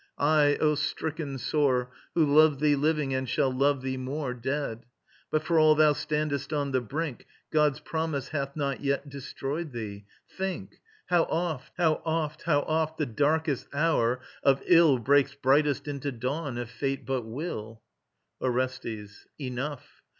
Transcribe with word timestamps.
I, 0.17 0.55
O 0.55 0.73
stricken 0.73 1.37
sore, 1.37 1.91
Who 2.15 2.25
loved 2.25 2.59
thee 2.59 2.75
living 2.75 3.13
and 3.13 3.29
shall 3.29 3.51
love 3.51 3.83
thee 3.83 3.97
more 3.97 4.33
Dead. 4.33 4.87
But 5.29 5.43
for 5.43 5.59
all 5.59 5.75
thou 5.75 5.93
standest 5.93 6.51
on 6.51 6.71
the 6.71 6.81
brink, 6.81 7.27
God's 7.51 7.79
promise 7.79 8.29
hath 8.29 8.55
not 8.55 8.79
yet 8.81 9.09
destroyed 9.09 9.73
thee. 9.73 10.05
Think! 10.27 10.81
How 11.05 11.25
oft, 11.25 11.73
how 11.77 12.01
oft 12.03 12.97
the 12.97 13.05
darkest 13.05 13.67
hour 13.75 14.21
of 14.41 14.63
ill 14.65 14.97
Breaks 14.97 15.35
brightest 15.35 15.87
into 15.87 16.11
dawn, 16.11 16.57
if 16.57 16.71
Fate 16.71 17.05
but 17.05 17.21
will! 17.21 17.83
ORESTES. 18.39 19.27
Enough. 19.39 20.01